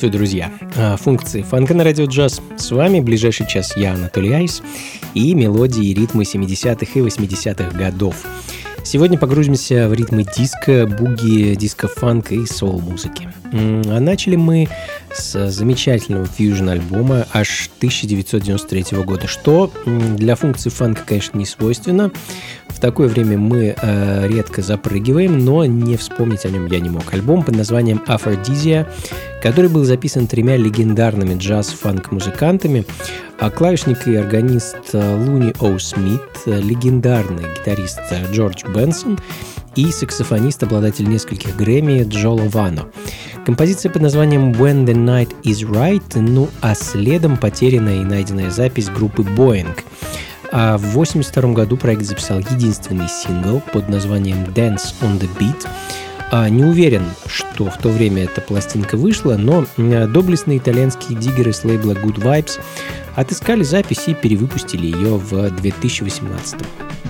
[0.00, 0.50] Приветствую, друзья!
[0.78, 2.40] А, функции фанка на радио джаз.
[2.56, 4.62] С вами ближайший час я, Анатолий Айс,
[5.12, 8.16] и мелодии и ритмы 70-х и 80-х годов.
[8.82, 13.28] Сегодня погрузимся в ритмы диска, буги, диско-фанка и соул-музыки.
[13.52, 14.68] А начали мы
[15.12, 22.10] с замечательного фьюжн-альбома аж 1993 года, что для функции фанка, конечно, не свойственно.
[22.68, 27.12] В такое время мы э, редко запрыгиваем, но не вспомнить о нем я не мог.
[27.12, 28.86] Альбом под названием «Aphrodisia»,
[29.42, 32.84] который был записан тремя легендарными джаз-фанк-музыкантами,
[33.38, 38.00] а клавишник и органист Луни Оу Смит, легендарный гитарист
[38.32, 39.18] Джордж Бенсон
[39.76, 42.86] и саксофонист, обладатель нескольких Грэмми Джо Вано.
[43.46, 48.90] Композиция под названием When the Night is Right, ну а следом потерянная и найденная запись
[48.90, 49.78] группы Boeing.
[50.52, 55.66] А в 1982 году проект записал единственный сингл под названием Dance on the Beat.
[56.32, 61.64] А, не уверен, что в то время эта пластинка вышла, но доблестные итальянские диггеры с
[61.64, 62.60] лейбла Good Vibes
[63.16, 66.54] отыскали запись и перевыпустили ее в 2018.
[66.56, 67.09] Everybody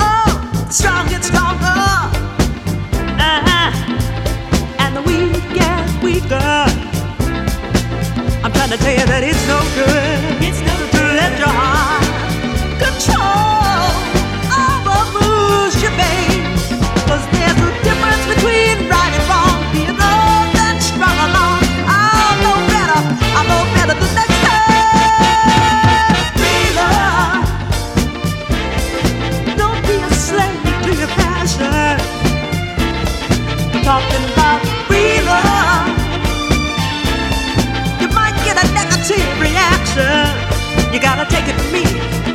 [0.00, 1.64] Oh, strong gets stronger,
[3.18, 3.70] uh-huh.
[4.78, 6.36] and the weak weaker.
[8.44, 10.31] I'm trying to tell you that it's no good.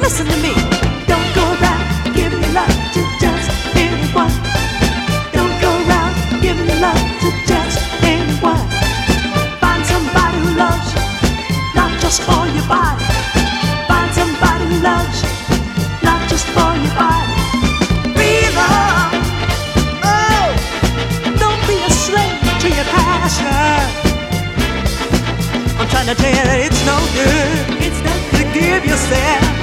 [0.08, 0.54] Listen to me.
[1.06, 4.32] Don't go around giving love to just anyone.
[5.36, 5.72] Don't go
[6.40, 8.64] giving love to just anyone.
[9.60, 11.04] Find somebody who loves you,
[11.76, 13.04] not just for your body.
[13.92, 15.30] Find somebody who loves you,
[16.02, 17.36] not just for your body.
[18.56, 19.12] Love.
[20.08, 20.48] Oh,
[21.36, 23.84] don't be a slave to your passion.
[25.78, 27.84] I'm trying to tell you it's no good.
[27.84, 27.98] It's.
[28.38, 29.57] To give yourself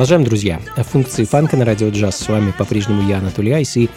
[0.00, 0.62] Продолжаем, друзья.
[0.78, 2.16] Функции фанка на радио джаз.
[2.20, 3.90] С вами по-прежнему я, Анатолий Айс, и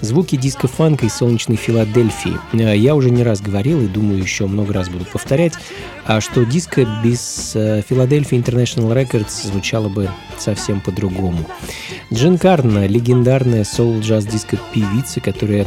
[0.00, 2.38] звуки диско-фанка из солнечной Филадельфии.
[2.52, 5.54] Э, я уже не раз говорил, и думаю, еще много раз буду повторять,
[6.06, 7.54] а что диско без
[7.88, 11.44] Филадельфии International Records звучало бы совсем по-другому.
[12.12, 15.66] Джин Карна, легендарная соул-джаз-диско-певица, которая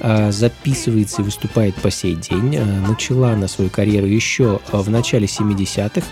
[0.00, 5.26] э, записывается и выступает по сей день, э, начала на свою карьеру еще в начале
[5.26, 6.06] 70-х,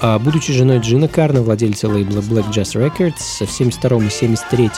[0.00, 4.70] а, будучи женой Джина Карна, владельца лейбла Black Jazz Records, в 72 и 73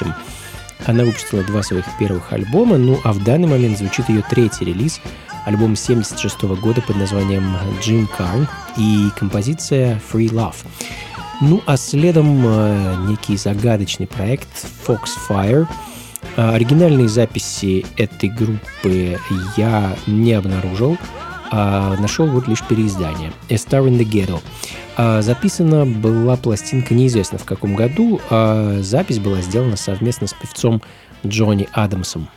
[0.87, 5.00] она выпустила два своих первых альбома, ну а в данный момент звучит ее третий релиз,
[5.44, 10.57] альбом 76 года под названием Jim Carn и композиция Free Love.
[11.40, 14.48] Ну а следом э, некий загадочный проект
[14.87, 15.66] Foxfire.
[16.37, 19.18] Э, оригинальные записи этой группы
[19.57, 20.96] я не обнаружил,
[21.50, 24.40] а нашел вот лишь переиздание A Star in the Ghetto.
[24.96, 30.82] А записана была пластинка неизвестно в каком году, а запись была сделана совместно с певцом
[31.26, 32.28] Джонни Адамсом.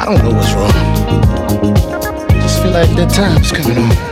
[0.00, 0.72] I don't know what's wrong.
[2.40, 4.07] Just feel like that time's coming on.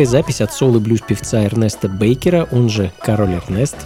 [0.00, 3.76] Редкая запись от соло блюз певца Эрнеста Бейкера, он же Король Эрнест.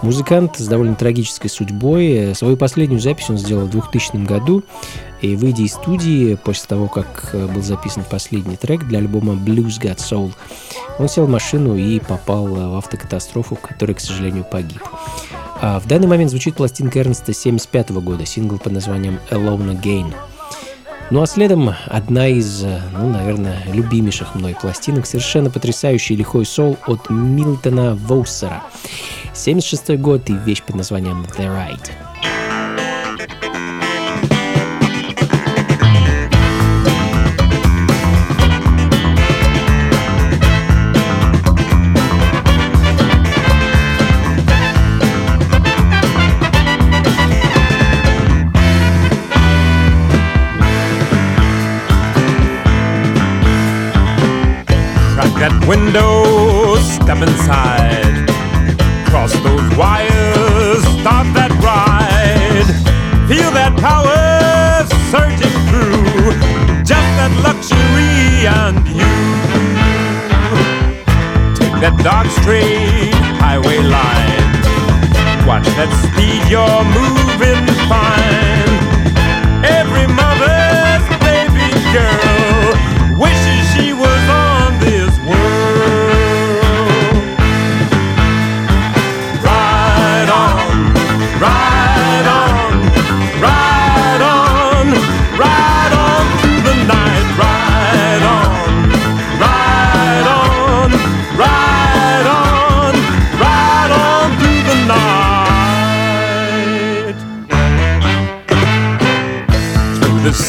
[0.00, 2.36] Музыкант с довольно трагической судьбой.
[2.36, 4.62] Свою последнюю запись он сделал в 2000 году.
[5.22, 9.80] И выйдя из студии, после того, как э, был записан последний трек для альбома Blues
[9.80, 10.30] Got Soul,
[11.00, 14.84] он сел в машину и попал э, в автокатастрофу, в которой, к сожалению, погиб.
[15.60, 20.14] А в данный момент звучит пластинка Эрнста 75 года, сингл под названием Alone Again.
[21.08, 26.76] Ну а следом одна из, э, ну, наверное, любимейших мной пластинок, совершенно потрясающий лихой сол
[26.88, 28.64] от Милтона Воусера.
[29.32, 32.05] 76 год и вещь под названием The Ride.
[55.66, 58.26] Window, step inside.
[59.06, 62.66] Cross those wires, start that ride.
[63.28, 66.32] Feel that power surging through.
[66.84, 69.12] Just that luxury and you.
[71.58, 74.46] Take that dark straight highway line.
[75.46, 78.25] Watch that speed, you're moving fine.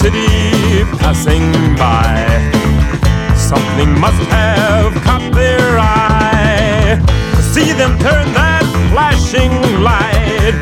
[0.02, 2.14] City passing by.
[3.36, 7.02] Something must have caught their eye.
[7.42, 10.54] See them turn that flashing light,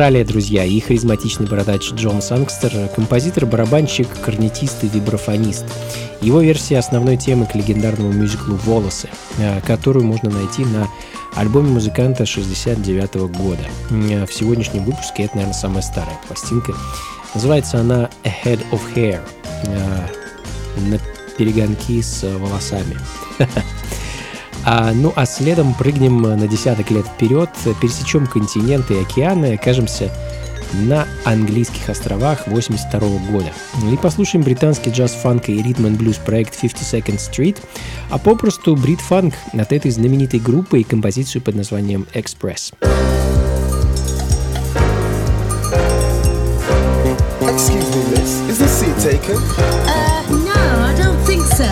[0.00, 5.66] Австралия, друзья, и харизматичный бородач Джон Сангстер, композитор, барабанщик, корнетист и вибрафонист.
[6.22, 10.88] Его версия основной темы к легендарному мюзиклу «Волосы», э, которую можно найти на
[11.34, 13.60] альбоме музыканта 69 года.
[13.90, 16.72] Э, в сегодняшнем выпуске это, наверное, самая старая пластинка.
[17.34, 19.20] Называется она «A Head of Hair»
[19.66, 20.06] э,
[20.88, 20.98] на
[21.36, 22.96] перегонки с волосами.
[24.64, 27.50] А, ну а следом прыгнем на десяток лет вперед,
[27.80, 30.10] пересечем континенты и океаны, окажемся
[30.72, 33.00] на английских островах 82
[33.30, 33.52] года.
[33.90, 37.56] И послушаем британский джаз, фанк и ритм and блюз проект 52nd Street,
[38.10, 42.72] а попросту брит-фанк от этой знаменитой группы и композицию под названием Express.
[47.42, 48.48] Excuse me, miss.
[48.48, 49.36] Is this seat taken?
[49.36, 51.66] Uh, no, I don't think so.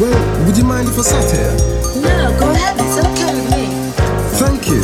[0.00, 1.93] Well, would you mind if I sat here?
[4.44, 4.82] Thank you.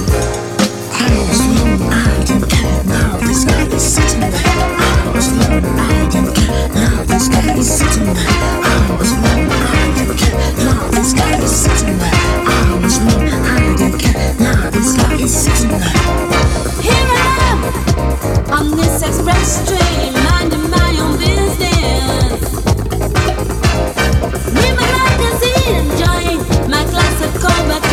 [0.91, 1.41] I was
[1.85, 2.85] I didn't care.
[2.85, 4.33] Now this guy is sitting there.
[4.33, 6.69] I was I didn't care.
[6.73, 8.25] Now this guy is sitting there.
[8.25, 9.37] I was I
[9.97, 10.41] didn't care.
[10.65, 12.17] Now this guy is sitting there.
[12.49, 14.35] I was I didn't care.
[14.41, 15.93] Now this guy is sitting there.
[16.81, 17.61] Here I am
[18.51, 21.69] on this express train, minding my own business.
[27.21, 27.90] Enjoying my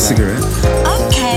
[0.00, 0.42] cigarette?
[1.04, 1.36] Okay.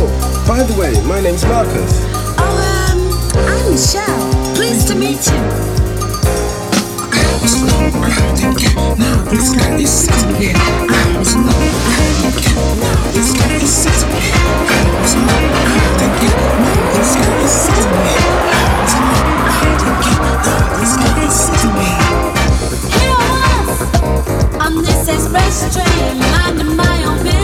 [0.00, 0.08] Oh,
[0.48, 1.92] by the way, my name's Marcus.
[2.40, 2.56] Oh,
[2.88, 2.98] um,
[3.36, 4.32] I'm Michelle.
[4.56, 5.42] Pleased to meet you.
[7.12, 8.96] I was alone, I didn't care.
[8.96, 10.56] Now this guy is sitting here.
[10.56, 12.48] I was alone, I didn't.
[12.80, 14.40] Now this guy is sitting here.
[14.40, 16.32] I was alone, I didn't.
[16.64, 18.32] Now this guy is sitting here.
[18.48, 20.00] I was alone, I didn't.
[20.48, 22.00] Now this guy is sitting here.
[22.88, 23.80] Here I was
[24.64, 27.41] on this express train, minding my own business.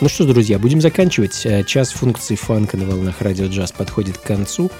[0.00, 1.44] Ну что ж, друзья, будем заканчивать.
[1.44, 4.70] Э, Час функций фанка на волнах радио джаз подходит к концу.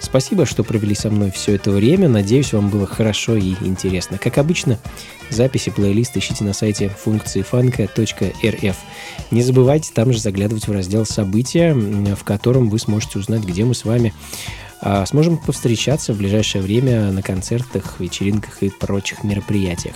[0.00, 2.08] Спасибо, что провели со мной все это время.
[2.08, 4.16] Надеюсь, вам было хорошо и интересно.
[4.16, 4.78] Как обычно,
[5.28, 8.76] записи плейлист ищите на сайте функции фанка.рф.
[9.30, 13.74] Не забывайте там же заглядывать в раздел «События», в котором вы сможете узнать, где мы
[13.74, 14.14] с вами
[14.82, 19.94] а, сможем повстречаться в ближайшее время на концертах, вечеринках и прочих мероприятиях.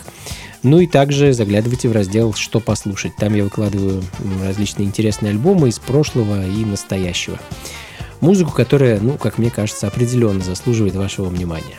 [0.62, 3.16] Ну и также заглядывайте в раздел «Что послушать».
[3.16, 4.02] Там я выкладываю
[4.44, 7.38] различные интересные альбомы из прошлого и настоящего.
[8.20, 11.76] Музыку, которая, ну, как мне кажется, определенно заслуживает вашего внимания.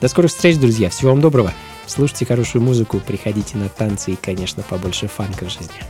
[0.00, 0.90] До скорых встреч, друзья.
[0.90, 1.52] Всего вам доброго.
[1.86, 5.80] Слушайте хорошую музыку, приходите на танцы и, конечно, побольше фанка в жизни.